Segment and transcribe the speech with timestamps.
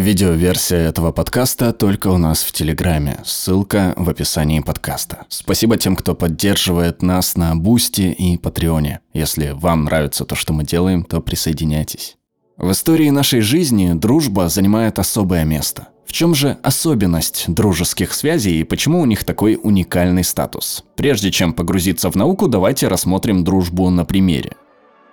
[0.00, 3.20] Видеоверсия этого подкаста только у нас в Телеграме.
[3.24, 5.26] Ссылка в описании подкаста.
[5.28, 9.00] Спасибо тем, кто поддерживает нас на Бусти и Патреоне.
[9.12, 12.16] Если вам нравится то, что мы делаем, то присоединяйтесь.
[12.56, 15.88] В истории нашей жизни дружба занимает особое место.
[16.06, 20.84] В чем же особенность дружеских связей и почему у них такой уникальный статус?
[20.96, 24.52] Прежде чем погрузиться в науку, давайте рассмотрим дружбу на примере.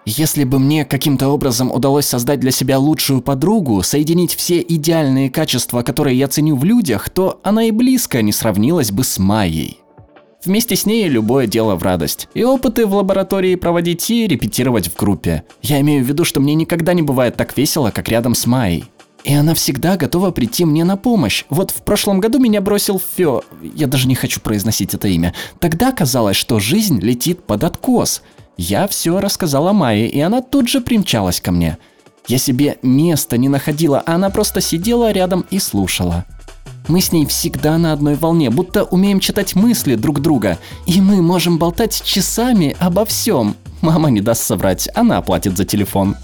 [0.05, 5.83] Если бы мне каким-то образом удалось создать для себя лучшую подругу, соединить все идеальные качества,
[5.83, 9.77] которые я ценю в людях, то она и близко не сравнилась бы с Майей.
[10.43, 12.27] Вместе с ней любое дело в радость.
[12.33, 15.43] И опыты в лаборатории проводить и репетировать в группе.
[15.61, 18.85] Я имею в виду, что мне никогда не бывает так весело, как рядом с Майей.
[19.23, 21.45] И она всегда готова прийти мне на помощь.
[21.51, 23.43] Вот в прошлом году меня бросил Фё,
[23.75, 25.35] я даже не хочу произносить это имя.
[25.59, 28.23] Тогда казалось, что жизнь летит под откос.
[28.63, 31.79] Я все рассказала Майе, и она тут же примчалась ко мне.
[32.27, 36.25] Я себе места не находила, а она просто сидела рядом и слушала.
[36.87, 40.59] Мы с ней всегда на одной волне, будто умеем читать мысли друг друга.
[40.85, 43.55] И мы можем болтать часами обо всем.
[43.81, 46.15] Мама не даст соврать, она оплатит за телефон.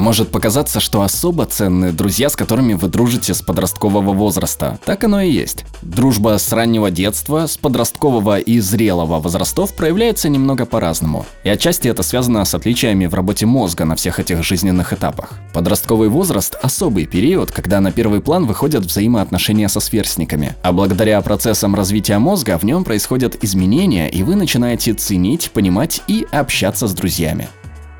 [0.00, 4.78] Может показаться, что особо ценны друзья, с которыми вы дружите с подросткового возраста.
[4.86, 5.66] Так оно и есть.
[5.82, 11.26] Дружба с раннего детства, с подросткового и зрелого возрастов проявляется немного по-разному.
[11.44, 15.34] И отчасти это связано с отличиями в работе мозга на всех этих жизненных этапах.
[15.52, 20.56] Подростковый возраст– особый период, когда на первый план выходят взаимоотношения со сверстниками.
[20.62, 26.26] А благодаря процессам развития мозга в нем происходят изменения, и вы начинаете ценить, понимать и
[26.32, 27.48] общаться с друзьями.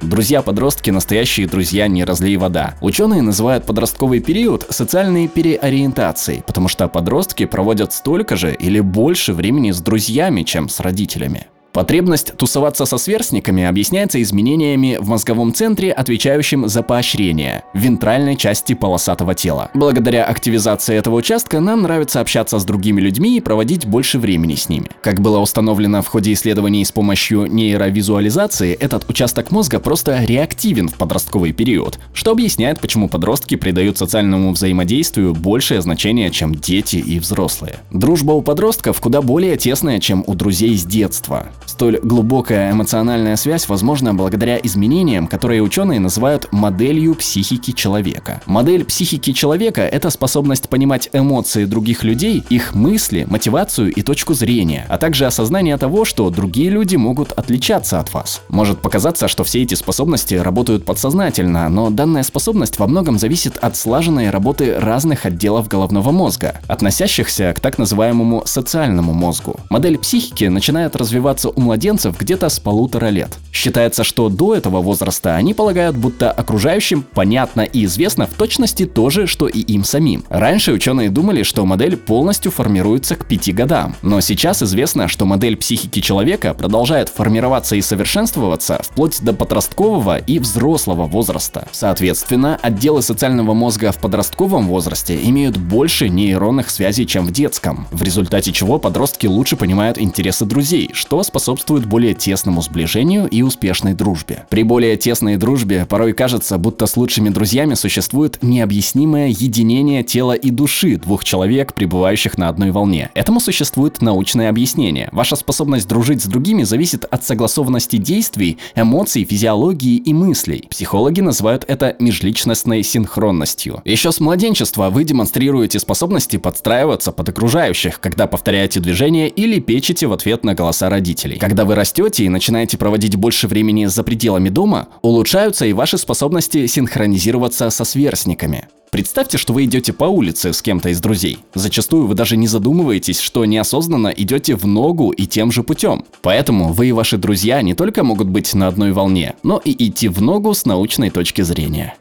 [0.02, 2.74] Друзья-подростки– настоящие друзья не разлей вода.
[2.80, 9.72] Ученые называют подростковый период социальной переориентацией, потому что подростки проводят столько же или больше времени
[9.72, 11.48] с друзьями, чем с родителями.
[11.72, 18.74] Потребность тусоваться со сверстниками объясняется изменениями в мозговом центре, отвечающем за поощрение, в вентральной части
[18.74, 19.70] полосатого тела.
[19.74, 24.68] Благодаря активизации этого участка нам нравится общаться с другими людьми и проводить больше времени с
[24.68, 24.88] ними.
[25.00, 30.94] Как было установлено в ходе исследований с помощью нейровизуализации, этот участок мозга просто реактивен в
[30.94, 37.76] подростковый период, что объясняет, почему подростки придают социальному взаимодействию большее значение, чем дети и взрослые.
[37.92, 41.48] Дружба у подростков куда более тесная, чем у друзей с детства.
[41.80, 48.42] Столь глубокая эмоциональная связь возможна благодаря изменениям, которые ученые называют моделью психики человека.
[48.44, 54.84] Модель психики человека– это способность понимать эмоции других людей, их мысли, мотивацию и точку зрения,
[54.90, 58.42] а также осознание того, что другие люди могут отличаться от вас.
[58.50, 63.74] Может показаться, что все эти способности работают подсознательно, но данная способность во многом зависит от
[63.74, 69.58] слаженной работы разных отделов головного мозга, относящихся к так называемому социальному мозгу.
[69.70, 73.38] Модель психики начинает развиваться у младенцев где-то с полутора лет.
[73.52, 79.08] Считается, что до этого возраста они полагают, будто окружающим понятно и известно в точности то
[79.08, 80.24] же, что и им самим.
[80.28, 85.56] Раньше ученые думали, что модель полностью формируется к пяти годам, но сейчас известно, что модель
[85.56, 91.68] психики человека продолжает формироваться и совершенствоваться вплоть до подросткового и взрослого возраста.
[91.70, 98.02] Соответственно, отделы социального мозга в подростковом возрасте имеют больше нейронных связей, чем в детском, в
[98.02, 103.92] результате чего подростки лучше понимают интересы друзей, что способствует способствует более тесному сближению и успешной
[103.92, 104.44] дружбе.
[104.48, 110.50] При более тесной дружбе порой кажется, будто с лучшими друзьями существует необъяснимое единение тела и
[110.50, 113.10] души двух человек, пребывающих на одной волне.
[113.14, 115.10] Этому существует научное объяснение.
[115.12, 120.64] Ваша способность дружить с другими зависит от согласованности действий, эмоций, физиологии и мыслей.
[120.70, 123.82] Психологи называют это межличностной синхронностью.
[123.84, 130.14] Еще с младенчества вы демонстрируете способности подстраиваться под окружающих, когда повторяете движения или печете в
[130.14, 131.36] ответ на голоса родителей.
[131.50, 136.64] Когда вы растете и начинаете проводить больше времени за пределами дома, улучшаются и ваши способности
[136.68, 138.68] синхронизироваться со сверстниками.
[138.92, 141.40] Представьте, что вы идете по улице с кем-то из друзей.
[141.52, 146.04] Зачастую вы даже не задумываетесь, что неосознанно идете в ногу и тем же путем.
[146.22, 150.06] Поэтому вы и ваши друзья не только могут быть на одной волне, но и идти
[150.06, 151.96] в ногу с научной точки зрения.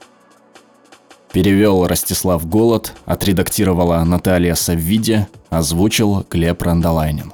[1.34, 7.34] Перевел Ростислав Голод, отредактировала Наталья Саввиди, озвучил Глеб Рандолайнин.